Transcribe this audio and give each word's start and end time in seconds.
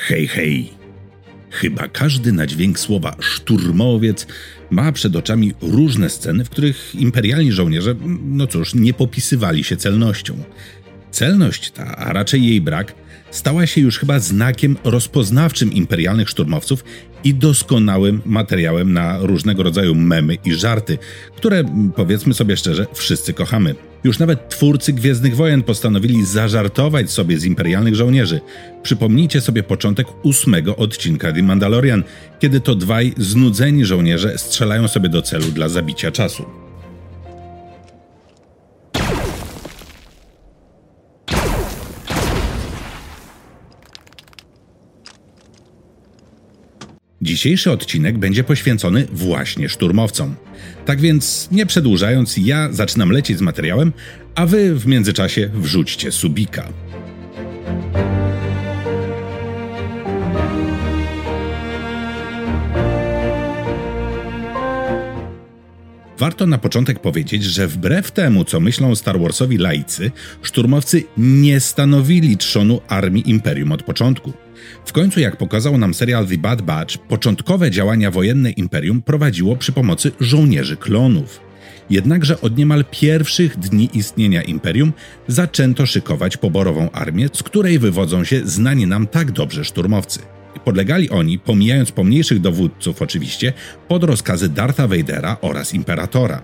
Hej, 0.00 0.28
hej. 0.28 0.70
Chyba 1.50 1.88
każdy 1.88 2.32
na 2.32 2.46
dźwięk 2.46 2.78
słowa 2.78 3.16
szturmowiec 3.20 4.26
ma 4.70 4.92
przed 4.92 5.16
oczami 5.16 5.52
różne 5.62 6.10
sceny, 6.10 6.44
w 6.44 6.50
których 6.50 6.94
imperialni 6.94 7.52
żołnierze, 7.52 7.94
no 8.24 8.46
cóż, 8.46 8.74
nie 8.74 8.94
popisywali 8.94 9.64
się 9.64 9.76
celnością. 9.76 10.42
Celność 11.10 11.70
ta, 11.70 11.96
a 11.96 12.12
raczej 12.12 12.46
jej 12.46 12.60
brak, 12.60 12.94
stała 13.30 13.66
się 13.66 13.80
już 13.80 13.98
chyba 13.98 14.18
znakiem 14.18 14.76
rozpoznawczym 14.84 15.72
imperialnych 15.72 16.28
szturmowców 16.28 16.84
i 17.24 17.34
doskonałym 17.34 18.22
materiałem 18.24 18.92
na 18.92 19.18
różnego 19.18 19.62
rodzaju 19.62 19.94
memy 19.94 20.36
i 20.44 20.54
żarty, 20.54 20.98
które, 21.36 21.64
powiedzmy 21.96 22.34
sobie 22.34 22.56
szczerze, 22.56 22.86
wszyscy 22.94 23.32
kochamy. 23.32 23.89
Już 24.04 24.18
nawet 24.18 24.48
twórcy 24.48 24.92
Gwiezdnych 24.92 25.36
Wojen 25.36 25.62
postanowili 25.62 26.26
zażartować 26.26 27.10
sobie 27.10 27.38
z 27.38 27.44
imperialnych 27.44 27.94
żołnierzy. 27.94 28.40
Przypomnijcie 28.82 29.40
sobie 29.40 29.62
początek 29.62 30.06
ósmego 30.22 30.76
odcinka 30.76 31.32
The 31.32 31.42
Mandalorian, 31.42 32.04
kiedy 32.38 32.60
to 32.60 32.74
dwaj 32.74 33.14
znudzeni 33.18 33.84
żołnierze 33.84 34.38
strzelają 34.38 34.88
sobie 34.88 35.08
do 35.08 35.22
celu 35.22 35.46
dla 35.46 35.68
zabicia 35.68 36.10
czasu. 36.10 36.59
Dzisiejszy 47.30 47.70
odcinek 47.70 48.18
będzie 48.18 48.44
poświęcony 48.44 49.06
właśnie 49.12 49.68
szturmowcom. 49.68 50.36
Tak 50.86 51.00
więc, 51.00 51.48
nie 51.52 51.66
przedłużając, 51.66 52.36
ja 52.36 52.72
zaczynam 52.72 53.10
lecieć 53.10 53.38
z 53.38 53.40
materiałem, 53.40 53.92
a 54.34 54.46
wy 54.46 54.74
w 54.74 54.86
międzyczasie 54.86 55.50
wrzućcie 55.54 56.12
subika. 56.12 56.68
Warto 66.20 66.46
na 66.46 66.58
początek 66.58 66.98
powiedzieć, 66.98 67.44
że 67.44 67.68
wbrew 67.68 68.12
temu, 68.12 68.44
co 68.44 68.60
myślą 68.60 68.94
Star 68.94 69.20
Warsowi 69.20 69.58
laicy, 69.58 70.10
szturmowcy 70.42 71.04
nie 71.16 71.60
stanowili 71.60 72.36
trzonu 72.36 72.80
armii 72.88 73.30
Imperium 73.30 73.72
od 73.72 73.82
początku. 73.82 74.32
W 74.86 74.92
końcu, 74.92 75.20
jak 75.20 75.36
pokazał 75.36 75.78
nam 75.78 75.94
serial 75.94 76.26
The 76.26 76.38
Bad 76.38 76.62
Batch, 76.62 76.98
początkowe 76.98 77.70
działania 77.70 78.10
wojenne 78.10 78.50
Imperium 78.50 79.02
prowadziło 79.02 79.56
przy 79.56 79.72
pomocy 79.72 80.12
żołnierzy 80.20 80.76
klonów. 80.76 81.40
Jednakże 81.90 82.40
od 82.40 82.58
niemal 82.58 82.84
pierwszych 82.90 83.58
dni 83.58 83.90
istnienia 83.94 84.42
Imperium 84.42 84.92
zaczęto 85.28 85.86
szykować 85.86 86.36
poborową 86.36 86.90
armię, 86.90 87.28
z 87.32 87.42
której 87.42 87.78
wywodzą 87.78 88.24
się 88.24 88.40
znani 88.44 88.86
nam 88.86 89.06
tak 89.06 89.32
dobrze 89.32 89.64
szturmowcy. 89.64 90.20
Podlegali 90.64 91.10
oni, 91.10 91.38
pomijając 91.38 91.92
pomniejszych 91.92 92.40
dowódców 92.40 93.02
oczywiście, 93.02 93.52
pod 93.88 94.04
rozkazy 94.04 94.48
Dartha 94.48 94.88
Vadera 94.88 95.36
oraz 95.40 95.74
Imperatora. 95.74 96.42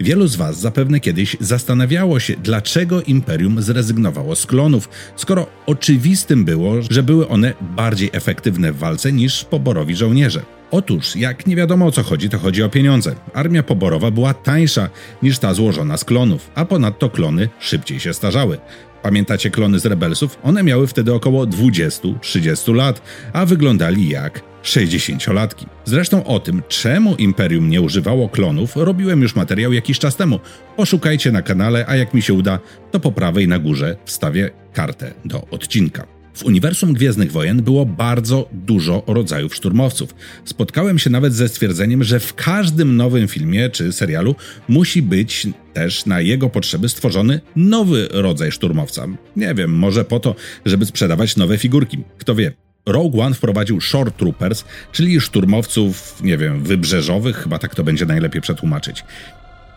Wielu 0.00 0.26
z 0.26 0.36
Was 0.36 0.60
zapewne 0.60 1.00
kiedyś 1.00 1.36
zastanawiało 1.40 2.20
się, 2.20 2.34
dlaczego 2.42 3.02
Imperium 3.02 3.62
zrezygnowało 3.62 4.36
z 4.36 4.46
klonów, 4.46 4.88
skoro 5.16 5.46
oczywistym 5.66 6.44
było, 6.44 6.74
że 6.90 7.02
były 7.02 7.28
one 7.28 7.54
bardziej 7.60 8.10
efektywne 8.12 8.72
w 8.72 8.78
walce 8.78 9.12
niż 9.12 9.44
poborowi 9.44 9.96
żołnierze. 9.96 10.57
Otóż, 10.70 11.16
jak 11.16 11.46
nie 11.46 11.56
wiadomo 11.56 11.86
o 11.86 11.92
co 11.92 12.02
chodzi, 12.02 12.28
to 12.28 12.38
chodzi 12.38 12.62
o 12.62 12.68
pieniądze. 12.68 13.14
Armia 13.34 13.62
poborowa 13.62 14.10
była 14.10 14.34
tańsza 14.34 14.88
niż 15.22 15.38
ta 15.38 15.54
złożona 15.54 15.96
z 15.96 16.04
klonów, 16.04 16.50
a 16.54 16.64
ponadto 16.64 17.10
klony 17.10 17.48
szybciej 17.60 18.00
się 18.00 18.14
starzały. 18.14 18.58
Pamiętacie 19.02 19.50
klony 19.50 19.78
z 19.78 19.86
Rebelsów? 19.86 20.38
One 20.42 20.62
miały 20.62 20.86
wtedy 20.86 21.14
około 21.14 21.44
20-30 21.46 22.74
lat, 22.74 23.02
a 23.32 23.46
wyglądali 23.46 24.08
jak 24.08 24.42
60-latki. 24.62 25.66
Zresztą 25.84 26.24
o 26.24 26.40
tym, 26.40 26.62
czemu 26.68 27.14
Imperium 27.14 27.70
nie 27.70 27.80
używało 27.80 28.28
klonów, 28.28 28.76
robiłem 28.76 29.22
już 29.22 29.36
materiał 29.36 29.72
jakiś 29.72 29.98
czas 29.98 30.16
temu. 30.16 30.40
Poszukajcie 30.76 31.32
na 31.32 31.42
kanale, 31.42 31.84
a 31.88 31.96
jak 31.96 32.14
mi 32.14 32.22
się 32.22 32.34
uda, 32.34 32.58
to 32.90 33.00
po 33.00 33.12
prawej 33.12 33.48
na 33.48 33.58
górze 33.58 33.96
wstawię 34.04 34.50
kartę 34.72 35.14
do 35.24 35.46
odcinka. 35.50 36.17
W 36.38 36.44
uniwersum 36.44 36.92
Gwiezdnych 36.92 37.32
Wojen 37.32 37.62
było 37.62 37.86
bardzo 37.86 38.48
dużo 38.52 39.02
rodzajów 39.06 39.54
szturmowców. 39.54 40.14
Spotkałem 40.44 40.98
się 40.98 41.10
nawet 41.10 41.34
ze 41.34 41.48
stwierdzeniem, 41.48 42.04
że 42.04 42.20
w 42.20 42.34
każdym 42.34 42.96
nowym 42.96 43.28
filmie 43.28 43.70
czy 43.70 43.92
serialu 43.92 44.34
musi 44.68 45.02
być 45.02 45.46
też 45.72 46.06
na 46.06 46.20
jego 46.20 46.50
potrzeby 46.50 46.88
stworzony 46.88 47.40
nowy 47.56 48.08
rodzaj 48.10 48.52
szturmowca. 48.52 49.06
Nie 49.36 49.54
wiem, 49.54 49.70
może 49.70 50.04
po 50.04 50.20
to, 50.20 50.34
żeby 50.66 50.86
sprzedawać 50.86 51.36
nowe 51.36 51.58
figurki. 51.58 51.98
Kto 52.18 52.34
wie. 52.34 52.52
Rogue 52.86 53.20
One 53.20 53.34
wprowadził 53.34 53.80
Short 53.80 54.16
Troopers, 54.16 54.64
czyli 54.92 55.20
szturmowców, 55.20 56.22
nie 56.22 56.38
wiem, 56.38 56.64
wybrzeżowych, 56.64 57.36
chyba 57.36 57.58
tak 57.58 57.74
to 57.74 57.84
będzie 57.84 58.06
najlepiej 58.06 58.42
przetłumaczyć. 58.42 59.04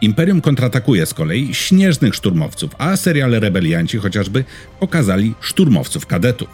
Imperium 0.02 0.42
kontratakuje 0.42 1.06
z 1.06 1.14
kolei 1.14 1.54
śnieżnych 1.54 2.16
szturmowców, 2.16 2.72
a 2.78 2.98
seriale 2.98 3.40
rebelianci 3.40 3.98
chociażby 3.98 4.44
pokazali 4.80 5.34
szturmowców 5.42 6.06
kadetów. 6.06 6.50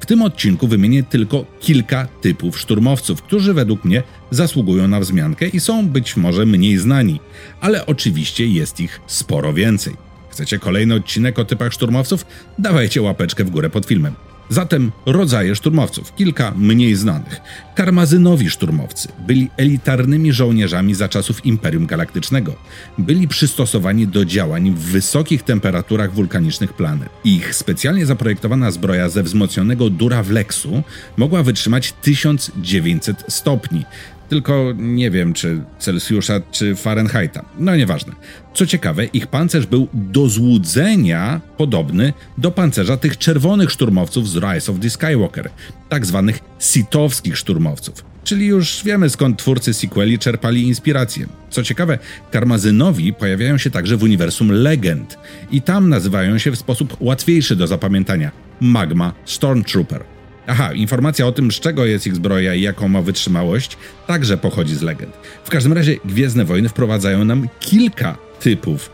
W 0.00 0.06
tym 0.06 0.22
odcinku 0.22 0.68
wymienię 0.68 1.02
tylko 1.02 1.44
kilka 1.60 2.08
typów 2.20 2.58
szturmowców, 2.58 3.22
którzy 3.22 3.54
według 3.54 3.84
mnie 3.84 4.02
zasługują 4.30 4.88
na 4.88 5.00
wzmiankę 5.00 5.48
i 5.48 5.60
są 5.60 5.88
być 5.88 6.16
może 6.16 6.46
mniej 6.46 6.78
znani, 6.78 7.20
ale 7.60 7.86
oczywiście 7.86 8.46
jest 8.46 8.80
ich 8.80 9.00
sporo 9.06 9.52
więcej. 9.52 9.96
Chcecie 10.30 10.58
kolejny 10.58 10.94
odcinek 10.94 11.38
o 11.38 11.44
typach 11.44 11.72
szturmowców? 11.72 12.26
Dawajcie 12.58 13.02
łapeczkę 13.02 13.44
w 13.44 13.50
górę 13.50 13.70
pod 13.70 13.86
filmem. 13.86 14.14
Zatem 14.50 14.92
rodzaje 15.06 15.56
szturmowców, 15.56 16.14
kilka 16.14 16.52
mniej 16.56 16.94
znanych. 16.94 17.40
Karmazynowi 17.74 18.50
szturmowcy 18.50 19.08
byli 19.26 19.50
elitarnymi 19.56 20.32
żołnierzami 20.32 20.94
za 20.94 21.08
czasów 21.08 21.46
Imperium 21.46 21.86
Galaktycznego. 21.86 22.54
Byli 22.98 23.28
przystosowani 23.28 24.06
do 24.06 24.24
działań 24.24 24.70
w 24.70 24.78
wysokich 24.78 25.42
temperaturach 25.42 26.14
wulkanicznych 26.14 26.72
planet. 26.72 27.08
Ich 27.24 27.54
specjalnie 27.54 28.06
zaprojektowana 28.06 28.70
zbroja 28.70 29.08
ze 29.08 29.22
wzmocnionego 29.22 29.90
Durawlexu 29.90 30.82
mogła 31.16 31.42
wytrzymać 31.42 31.92
1900 31.92 33.24
stopni, 33.28 33.84
tylko 34.30 34.72
nie 34.76 35.10
wiem, 35.10 35.32
czy 35.32 35.60
Celsjusza, 35.78 36.40
czy 36.50 36.74
Fahrenheita. 36.74 37.44
No 37.58 37.76
nieważne. 37.76 38.12
Co 38.54 38.66
ciekawe, 38.66 39.04
ich 39.04 39.26
pancerz 39.26 39.66
był 39.66 39.88
do 39.92 40.28
złudzenia 40.28 41.40
podobny 41.56 42.12
do 42.38 42.50
pancerza 42.50 42.96
tych 42.96 43.18
czerwonych 43.18 43.70
szturmowców 43.70 44.28
z 44.28 44.36
Rise 44.36 44.72
of 44.72 44.80
the 44.80 44.90
Skywalker, 44.90 45.50
tak 45.88 46.06
zwanych 46.06 46.38
sitowskich 46.58 47.38
szturmowców. 47.38 48.04
Czyli 48.24 48.46
już 48.46 48.84
wiemy 48.84 49.10
skąd 49.10 49.38
twórcy 49.38 49.74
sequeli 49.74 50.18
czerpali 50.18 50.62
inspirację. 50.62 51.26
Co 51.50 51.62
ciekawe, 51.62 51.98
karmazynowi 52.30 53.12
pojawiają 53.12 53.58
się 53.58 53.70
także 53.70 53.96
w 53.96 54.02
uniwersum 54.02 54.52
legend 54.52 55.18
i 55.50 55.62
tam 55.62 55.88
nazywają 55.88 56.38
się 56.38 56.50
w 56.50 56.58
sposób 56.58 56.96
łatwiejszy 57.00 57.56
do 57.56 57.66
zapamiętania 57.66 58.30
Magma 58.60 59.12
Stormtrooper. 59.24 60.04
Aha, 60.46 60.72
informacja 60.72 61.26
o 61.26 61.32
tym, 61.32 61.52
z 61.52 61.60
czego 61.60 61.84
jest 61.86 62.06
ich 62.06 62.14
zbroja 62.14 62.54
i 62.54 62.60
jaką 62.60 62.88
ma 62.88 63.02
wytrzymałość, 63.02 63.76
także 64.06 64.38
pochodzi 64.38 64.74
z 64.76 64.82
legend. 64.82 65.16
W 65.44 65.50
każdym 65.50 65.72
razie 65.72 65.96
Gwiezdne 66.04 66.44
Wojny 66.44 66.68
wprowadzają 66.68 67.24
nam 67.24 67.48
kilka 67.60 68.16
typów 68.40 68.90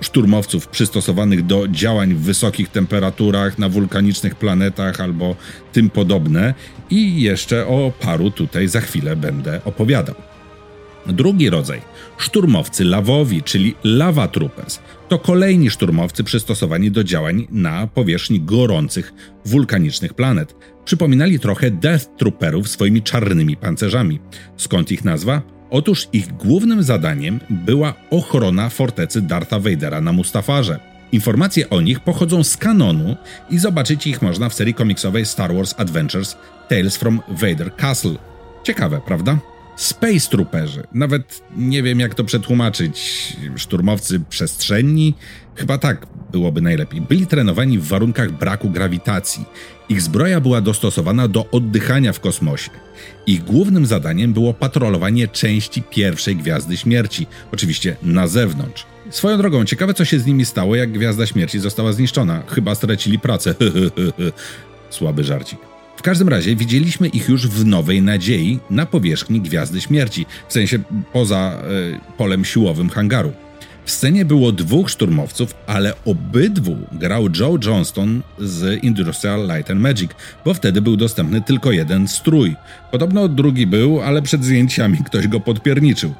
szturmowców 0.00 0.68
przystosowanych 0.68 1.46
do 1.46 1.68
działań 1.68 2.14
w 2.14 2.20
wysokich 2.20 2.68
temperaturach 2.68 3.58
na 3.58 3.68
wulkanicznych 3.68 4.34
planetach 4.34 5.00
albo 5.00 5.36
tym 5.72 5.90
podobne 5.90 6.54
i 6.90 7.22
jeszcze 7.22 7.66
o 7.66 7.92
paru 8.00 8.30
tutaj 8.30 8.68
za 8.68 8.80
chwilę 8.80 9.16
będę 9.16 9.64
opowiadał. 9.64 10.14
Drugi 11.06 11.50
rodzaj 11.50 11.80
szturmowcy 12.18 12.84
lawowi, 12.84 13.42
czyli 13.42 13.74
lava 13.84 14.28
troopers. 14.28 14.78
To 15.08 15.18
kolejni 15.18 15.70
szturmowcy 15.70 16.24
przystosowani 16.24 16.90
do 16.90 17.04
działań 17.04 17.46
na 17.50 17.86
powierzchni 17.86 18.40
gorących 18.40 19.12
wulkanicznych 19.44 20.14
planet. 20.14 20.54
Przypominali 20.86 21.40
trochę 21.40 21.70
Death 21.70 22.06
Trooperów 22.16 22.68
swoimi 22.68 23.02
czarnymi 23.02 23.56
pancerzami. 23.56 24.20
Skąd 24.56 24.92
ich 24.92 25.04
nazwa? 25.04 25.42
Otóż 25.70 26.08
ich 26.12 26.32
głównym 26.32 26.82
zadaniem 26.82 27.40
była 27.50 27.94
ochrona 28.10 28.68
fortecy 28.68 29.22
Dartha 29.22 29.60
Vadera 29.60 30.00
na 30.00 30.12
Mustafarze. 30.12 30.80
Informacje 31.12 31.70
o 31.70 31.80
nich 31.80 32.00
pochodzą 32.00 32.44
z 32.44 32.56
kanonu 32.56 33.16
i 33.50 33.58
zobaczyć 33.58 34.06
ich 34.06 34.22
można 34.22 34.48
w 34.48 34.54
serii 34.54 34.74
komiksowej 34.74 35.26
Star 35.26 35.54
Wars 35.54 35.74
Adventures 35.78 36.36
Tales 36.68 36.96
from 36.96 37.20
Vader 37.28 37.76
Castle. 37.76 38.16
Ciekawe, 38.64 39.00
prawda? 39.06 39.38
Space 39.76 40.30
Trooperzy. 40.30 40.82
Nawet 40.94 41.42
nie 41.56 41.82
wiem, 41.82 42.00
jak 42.00 42.14
to 42.14 42.24
przetłumaczyć. 42.24 43.36
Szturmowcy 43.56 44.20
przestrzenni? 44.20 45.14
Chyba 45.54 45.78
tak 45.78 46.06
byłoby 46.32 46.60
najlepiej. 46.60 47.00
Byli 47.00 47.26
trenowani 47.26 47.78
w 47.78 47.84
warunkach 47.84 48.32
braku 48.32 48.70
grawitacji. 48.70 49.44
Ich 49.88 50.02
zbroja 50.02 50.40
była 50.40 50.60
dostosowana 50.60 51.28
do 51.28 51.50
oddychania 51.50 52.12
w 52.12 52.20
kosmosie. 52.20 52.70
Ich 53.26 53.44
głównym 53.44 53.86
zadaniem 53.86 54.32
było 54.32 54.54
patrolowanie 54.54 55.28
części 55.28 55.82
pierwszej 55.82 56.36
Gwiazdy 56.36 56.76
Śmierci, 56.76 57.26
oczywiście 57.52 57.96
na 58.02 58.26
zewnątrz. 58.26 58.86
Swoją 59.10 59.38
drogą, 59.38 59.64
ciekawe 59.64 59.94
co 59.94 60.04
się 60.04 60.18
z 60.18 60.26
nimi 60.26 60.44
stało, 60.44 60.76
jak 60.76 60.92
Gwiazda 60.92 61.26
Śmierci 61.26 61.58
została 61.58 61.92
zniszczona. 61.92 62.42
Chyba 62.46 62.74
stracili 62.74 63.18
pracę. 63.18 63.54
Słaby 64.90 65.24
żarcik. 65.24 65.58
W 65.96 66.02
każdym 66.02 66.28
razie 66.28 66.56
widzieliśmy 66.56 67.08
ich 67.08 67.28
już 67.28 67.48
w 67.48 67.66
Nowej 67.66 68.02
Nadziei 68.02 68.58
na 68.70 68.86
powierzchni 68.86 69.40
Gwiazdy 69.40 69.80
Śmierci, 69.80 70.26
w 70.48 70.52
sensie 70.52 70.78
poza 71.12 71.62
y, 72.06 72.16
polem 72.16 72.44
siłowym 72.44 72.90
hangaru. 72.90 73.32
W 73.86 73.90
scenie 73.90 74.24
było 74.24 74.52
dwóch 74.52 74.90
szturmowców, 74.90 75.54
ale 75.66 75.92
obydwu 76.04 76.76
grał 76.92 77.28
Joe 77.40 77.58
Johnston 77.64 78.22
z 78.38 78.84
Industrial 78.84 79.48
Light 79.48 79.70
and 79.70 79.80
Magic, 79.80 80.10
bo 80.44 80.54
wtedy 80.54 80.82
był 80.82 80.96
dostępny 80.96 81.42
tylko 81.42 81.72
jeden 81.72 82.08
strój. 82.08 82.56
Podobno 82.90 83.28
drugi 83.28 83.66
był, 83.66 84.00
ale 84.00 84.22
przed 84.22 84.44
zdjęciami 84.44 84.98
ktoś 85.04 85.28
go 85.28 85.40
podpierniczył. 85.40 86.14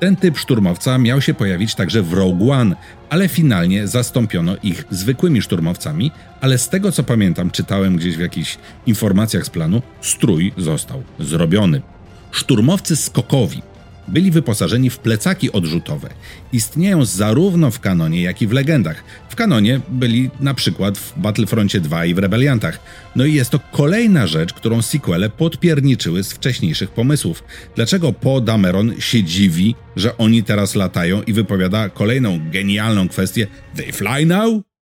Ten 0.00 0.16
typ 0.16 0.38
szturmowca 0.38 0.98
miał 0.98 1.20
się 1.20 1.34
pojawić 1.34 1.74
także 1.74 2.02
w 2.02 2.12
Rogue 2.12 2.50
One, 2.52 2.76
ale 3.10 3.28
finalnie 3.28 3.88
zastąpiono 3.88 4.56
ich 4.62 4.84
zwykłymi 4.90 5.42
szturmowcami, 5.42 6.10
ale 6.40 6.58
z 6.58 6.68
tego 6.68 6.92
co 6.92 7.02
pamiętam, 7.02 7.50
czytałem 7.50 7.96
gdzieś 7.96 8.16
w 8.16 8.20
jakichś 8.20 8.58
informacjach 8.86 9.44
z 9.46 9.50
planu, 9.50 9.82
strój 10.00 10.52
został 10.56 11.02
zrobiony. 11.18 11.82
Szturmowcy 12.30 12.96
skokowi 12.96 13.62
byli 14.08 14.30
wyposażeni 14.30 14.90
w 14.90 14.98
plecaki 14.98 15.52
odrzutowe. 15.52 16.08
Istnieją 16.52 17.04
zarówno 17.04 17.70
w 17.70 17.80
kanonie, 17.80 18.22
jak 18.22 18.42
i 18.42 18.46
w 18.46 18.52
legendach. 18.52 19.04
W 19.28 19.36
kanonie 19.36 19.80
byli 19.88 20.30
na 20.40 20.54
przykład 20.54 20.98
w 20.98 21.18
Battlefroncie 21.18 21.80
2 21.80 22.04
i 22.04 22.14
w 22.14 22.18
Rebeliantach. 22.18 22.80
No 23.16 23.24
i 23.24 23.34
jest 23.34 23.50
to 23.50 23.60
kolejna 23.72 24.26
rzecz, 24.26 24.52
którą 24.52 24.82
sequele 24.82 25.30
podpierniczyły 25.30 26.24
z 26.24 26.32
wcześniejszych 26.32 26.90
pomysłów. 26.90 27.44
Dlaczego 27.76 28.12
Poe 28.12 28.40
Dameron 28.40 29.00
się 29.00 29.24
dziwi, 29.24 29.74
że 29.96 30.18
oni 30.18 30.42
teraz 30.42 30.74
latają 30.74 31.22
i 31.22 31.32
wypowiada 31.32 31.88
kolejną 31.88 32.40
genialną 32.50 33.08
kwestię 33.08 33.46
They 33.76 33.92
fly 33.92 34.26
now? 34.26 34.75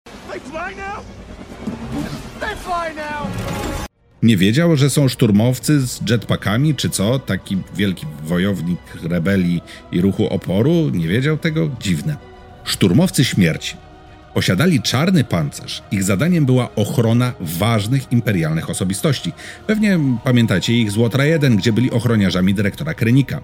Nie 4.25 4.37
wiedział, 4.37 4.76
że 4.76 4.91
są 4.91 5.09
szturmowcy 5.09 5.87
z 5.87 6.11
jetpackami, 6.11 6.75
czy 6.75 6.91
co? 6.91 7.19
Taki 7.19 7.56
wielki 7.76 8.06
wojownik 8.23 8.79
rebelii 9.03 9.61
i 9.93 10.00
ruchu 10.00 10.29
oporu? 10.29 10.91
Nie 10.91 11.09
wiedział 11.09 11.38
tego? 11.38 11.71
Dziwne. 11.81 12.17
Szturmowcy 12.65 13.25
śmierci. 13.25 13.76
Posiadali 14.35 14.83
czarny 14.83 15.25
pancerz. 15.25 15.83
Ich 15.91 16.03
zadaniem 16.03 16.47
była 16.47 16.75
ochrona 16.75 17.33
ważnych 17.41 18.13
imperialnych 18.13 18.71
osobistości. 18.71 19.33
Pewnie 19.67 19.99
pamiętacie 20.25 20.73
ich 20.73 20.91
z 20.91 20.97
Łotra 20.97 21.25
1, 21.25 21.57
gdzie 21.57 21.73
byli 21.73 21.91
ochroniarzami 21.91 22.55
dyrektora 22.55 22.95
Krenika. 22.95 23.41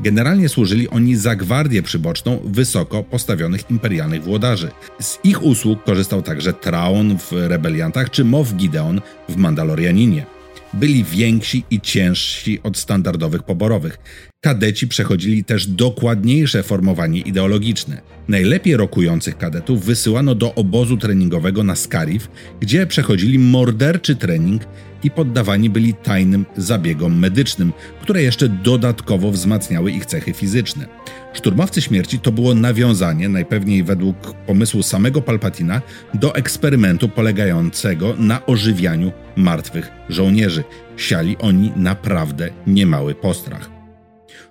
Generalnie 0.00 0.48
służyli 0.48 0.88
oni 0.88 1.16
za 1.16 1.36
gwardię 1.36 1.82
przyboczną 1.82 2.40
wysoko 2.44 3.02
postawionych 3.02 3.70
imperialnych 3.70 4.22
włodarzy. 4.22 4.70
Z 5.00 5.18
ich 5.24 5.42
usług 5.42 5.84
korzystał 5.84 6.22
także 6.22 6.52
Traon 6.52 7.18
w 7.18 7.32
Rebeliantach 7.32 8.10
czy 8.10 8.24
Moff 8.24 8.54
Gideon 8.54 9.00
w 9.28 9.36
Mandalorianinie 9.36 10.33
byli 10.80 11.04
więksi 11.04 11.64
i 11.70 11.80
ciężsi 11.80 12.60
od 12.62 12.78
standardowych 12.78 13.42
poborowych. 13.42 13.98
Kadeci 14.40 14.88
przechodzili 14.88 15.44
też 15.44 15.66
dokładniejsze 15.66 16.62
formowanie 16.62 17.20
ideologiczne. 17.20 18.00
Najlepiej 18.28 18.76
rokujących 18.76 19.38
kadetów 19.38 19.84
wysyłano 19.84 20.34
do 20.34 20.54
obozu 20.54 20.96
treningowego 20.96 21.62
na 21.62 21.76
Scarif, 21.76 22.28
gdzie 22.60 22.86
przechodzili 22.86 23.38
morderczy 23.38 24.16
trening 24.16 24.62
i 25.04 25.10
poddawani 25.10 25.70
byli 25.70 25.94
tajnym 25.94 26.46
zabiegom 26.56 27.18
medycznym, 27.18 27.72
które 28.02 28.22
jeszcze 28.22 28.48
dodatkowo 28.48 29.30
wzmacniały 29.30 29.92
ich 29.92 30.06
cechy 30.06 30.32
fizyczne. 30.32 30.86
Szturmowcy 31.32 31.82
śmierci 31.82 32.18
to 32.18 32.32
było 32.32 32.54
nawiązanie, 32.54 33.28
najpewniej 33.28 33.84
według 33.84 34.34
pomysłu 34.46 34.82
samego 34.82 35.22
Palpatina, 35.22 35.82
do 36.14 36.34
eksperymentu 36.34 37.08
polegającego 37.08 38.14
na 38.18 38.46
ożywianiu 38.46 39.12
martwych 39.36 39.90
żołnierzy. 40.08 40.64
Siali 40.96 41.36
oni 41.38 41.72
naprawdę 41.76 42.50
niemały 42.66 43.14
postrach. 43.14 43.70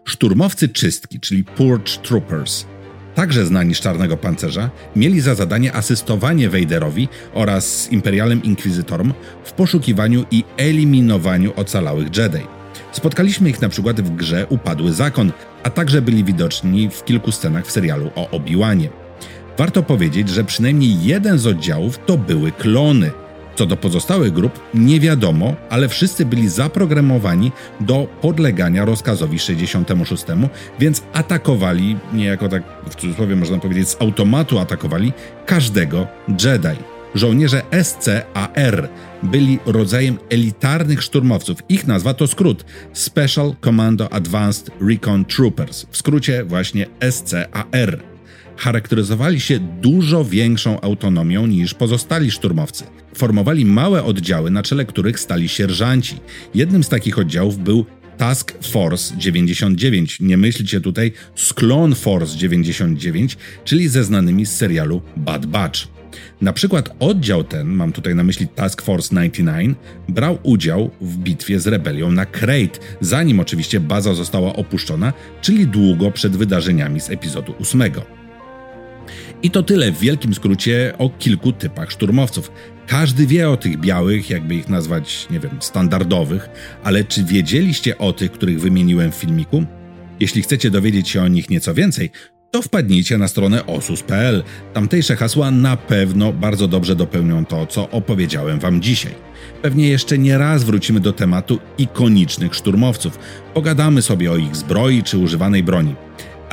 Szturmowcy 0.06 0.70
czystki, 0.70 1.20
czyli 1.20 1.44
Purge 1.44 1.98
Troopers, 1.98 2.66
także 3.16 3.46
znani 3.46 3.76
z 3.76 3.80
Czarnego 3.80 4.18
Pancerza, 4.18 4.70
mieli 4.96 5.22
za 5.22 5.36
zadanie 5.36 5.74
asystowanie 5.74 6.50
Vaderowi 6.50 7.08
oraz 7.34 7.92
Imperialnym 7.92 8.44
Inkwizytorom 8.44 9.14
w 9.44 9.52
poszukiwaniu 9.52 10.26
i 10.32 10.44
eliminowaniu 10.58 11.54
ocalałych 11.56 12.18
Jedi. 12.18 12.48
Spotkaliśmy 12.92 13.50
ich 13.50 13.62
na 13.62 13.70
przykład 13.70 14.02
w 14.02 14.16
grze 14.16 14.48
Upadły 14.50 14.94
Zakon, 14.94 15.32
a 15.64 15.70
także 15.70 16.02
byli 16.02 16.24
widoczni 16.24 16.90
w 16.90 17.04
kilku 17.04 17.32
scenach 17.32 17.66
w 17.68 17.72
serialu 17.72 18.12
o 18.16 18.30
Obi-Wanie. 18.30 18.90
Warto 19.58 19.84
powiedzieć, 19.84 20.30
że 20.30 20.44
przynajmniej 20.44 21.04
jeden 21.04 21.40
z 21.40 21.48
oddziałów 21.48 22.00
to 22.06 22.18
były 22.18 22.52
klony– 22.52 23.12
co 23.56 23.66
do 23.66 23.78
pozostałych 23.78 24.34
grup 24.34 24.60
nie 24.74 25.00
wiadomo, 25.00 25.56
ale 25.70 25.90
wszyscy 25.90 26.26
byli 26.26 26.50
zaprogramowani 26.50 27.52
do 27.80 28.08
podlegania 28.22 28.86
rozkazowi 28.86 29.40
66, 29.40 30.26
więc 30.80 31.04
atakowali, 31.14 31.98
niejako 32.14 32.50
tak 32.50 32.64
w 32.90 32.96
cudzysłowie 32.96 33.36
można 33.36 33.58
powiedzieć, 33.58 33.90
z 33.90 34.02
automatu 34.02 34.60
atakowali 34.60 35.14
każdego 35.46 36.08
Jedi. 36.28 36.84
Żołnierze 37.16 37.62
SCAR 37.84 38.90
byli 39.24 39.60
rodzajem 39.66 40.18
elitarnych 40.30 41.04
szturmowców. 41.04 41.58
Ich 41.70 41.88
nazwa 41.88 42.14
to 42.14 42.28
skrót 42.28 42.66
Special 42.94 43.56
Commando 43.64 44.14
Advanced 44.14 44.72
Recon 44.90 45.26
Troopers, 45.26 45.86
w 45.92 45.98
skrócie 45.98 46.44
właśnie 46.44 46.86
SCAR 47.10 48.13
charakteryzowali 48.58 49.40
się 49.40 49.60
dużo 49.60 50.26
większą 50.26 50.82
autonomią 50.82 51.48
niż 51.48 51.74
pozostali 51.74 52.32
szturmowcy. 52.32 52.84
Formowali 53.16 53.66
małe 53.66 54.04
oddziały, 54.04 54.52
na 54.52 54.64
czele 54.64 54.86
których 54.86 55.20
stali 55.20 55.50
sierżanci. 55.50 56.16
Jednym 56.56 56.84
z 56.84 56.90
takich 56.90 57.20
oddziałów 57.20 57.58
był 57.58 57.86
Task 58.18 58.54
Force 58.62 59.18
99. 59.18 60.18
Nie 60.20 60.38
myślcie 60.38 60.82
tutaj 60.82 61.12
Sklon 61.36 61.96
Force 61.96 62.38
99, 62.38 63.38
czyli 63.64 63.90
ze 63.90 64.04
znanymi 64.04 64.46
z 64.46 64.56
serialu 64.56 65.02
Bad 65.18 65.46
Batch. 65.46 65.88
Na 66.42 66.54
przykład 66.54 66.96
oddział 67.00 67.44
ten, 67.44 67.68
mam 67.68 67.92
tutaj 67.92 68.16
na 68.16 68.24
myśli 68.24 68.48
Task 68.48 68.82
Force 68.82 69.10
99, 69.10 69.78
brał 70.10 70.40
udział 70.44 70.92
w 71.02 71.18
bitwie 71.18 71.60
z 71.60 71.68
rebelią 71.68 72.12
na 72.12 72.26
Crate, 72.26 72.80
zanim 73.02 73.40
oczywiście 73.40 73.80
baza 73.80 74.14
została 74.14 74.56
opuszczona, 74.56 75.14
czyli 75.42 75.68
długo 75.68 76.12
przed 76.12 76.38
wydarzeniami 76.38 77.02
z 77.02 77.10
epizodu 77.10 77.54
8. 77.60 77.82
I 79.44 79.52
to 79.52 79.64
tyle 79.64 79.92
w 79.92 80.00
wielkim 80.00 80.34
skrócie 80.34 80.94
o 80.98 81.10
kilku 81.10 81.52
typach 81.52 81.92
szturmowców. 81.92 82.52
Każdy 82.88 83.28
wie 83.28 83.50
o 83.50 83.58
tych 83.58 83.80
białych, 83.80 84.30
jakby 84.30 84.56
ich 84.56 84.70
nazwać, 84.70 85.28
nie 85.32 85.40
wiem, 85.40 85.58
standardowych, 85.60 86.50
ale 86.84 87.04
czy 87.04 87.24
wiedzieliście 87.24 87.98
o 87.98 88.14
tych, 88.14 88.32
których 88.32 88.62
wymieniłem 88.62 89.12
w 89.12 89.16
filmiku? 89.16 89.64
Jeśli 90.20 90.42
chcecie 90.42 90.72
dowiedzieć 90.72 91.10
się 91.10 91.22
o 91.22 91.28
nich 91.28 91.50
nieco 91.50 91.74
więcej, 91.74 92.12
to 92.52 92.62
wpadnijcie 92.62 93.18
na 93.18 93.28
stronę 93.28 93.66
osus.pl. 93.66 94.44
Tamtejsze 94.74 95.16
hasła 95.16 95.52
na 95.52 95.78
pewno 95.78 96.34
bardzo 96.34 96.68
dobrze 96.68 96.96
dopełnią 96.96 97.46
to, 97.46 97.66
co 97.66 97.90
opowiedziałem 97.90 98.60
wam 98.60 98.82
dzisiaj. 98.82 99.16
Pewnie 99.62 99.88
jeszcze 99.88 100.18
nie 100.18 100.38
raz 100.38 100.64
wrócimy 100.64 101.00
do 101.00 101.14
tematu 101.14 101.60
ikonicznych 101.78 102.56
szturmowców. 102.56 103.20
Pogadamy 103.54 104.02
sobie 104.02 104.32
o 104.32 104.38
ich 104.38 104.56
zbroi 104.56 105.04
czy 105.04 105.18
używanej 105.18 105.64
broni 105.64 105.96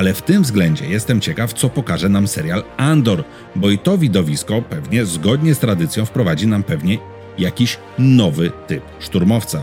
ale 0.00 0.14
w 0.14 0.22
tym 0.22 0.42
względzie 0.42 0.86
jestem 0.86 1.20
ciekaw, 1.20 1.52
co 1.52 1.68
pokaże 1.68 2.08
nam 2.08 2.28
serial 2.28 2.64
Andor, 2.76 3.24
bo 3.56 3.70
i 3.70 3.78
to 3.78 3.98
widowisko 3.98 4.62
pewnie 4.62 5.04
zgodnie 5.04 5.54
z 5.54 5.58
tradycją 5.58 6.04
wprowadzi 6.04 6.46
nam 6.46 6.62
pewnie 6.62 6.98
jakiś 7.38 7.78
nowy 7.98 8.52
typ 8.66 8.82
szturmowca. 9.00 9.62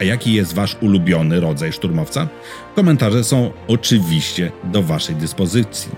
A 0.00 0.04
jaki 0.04 0.32
jest 0.32 0.54
wasz 0.54 0.76
ulubiony 0.80 1.40
rodzaj 1.40 1.72
szturmowca? 1.72 2.28
Komentarze 2.74 3.24
są 3.24 3.50
oczywiście 3.68 4.52
do 4.64 4.82
waszej 4.82 5.16
dyspozycji. 5.16 5.92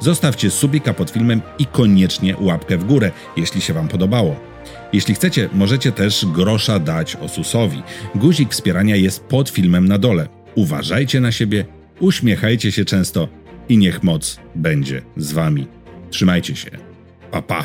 Zostawcie 0.00 0.50
subika 0.50 0.94
pod 0.94 1.10
filmem 1.10 1.42
i 1.58 1.66
koniecznie 1.66 2.36
łapkę 2.40 2.78
w 2.78 2.84
górę, 2.84 3.10
jeśli 3.36 3.60
się 3.60 3.72
wam 3.72 3.88
podobało. 3.88 4.36
Jeśli 4.92 5.14
chcecie, 5.14 5.48
możecie 5.52 5.92
też 5.92 6.26
grosza 6.26 6.78
dać 6.78 7.16
Osusowi. 7.16 7.82
Guzik 8.14 8.52
wspierania 8.52 8.96
jest 8.96 9.24
pod 9.24 9.48
filmem 9.48 9.88
na 9.88 9.98
dole. 9.98 10.28
Uważajcie 10.54 11.20
na 11.20 11.32
siebie, 11.32 11.64
uśmiechajcie 12.00 12.72
się 12.72 12.84
często 12.84 13.28
i 13.68 13.78
niech 13.78 14.02
moc 14.02 14.40
będzie 14.54 15.02
z 15.16 15.32
wami. 15.32 15.66
Trzymajcie 16.10 16.56
się. 16.56 16.70
Pa 17.30 17.42
pa. 17.42 17.64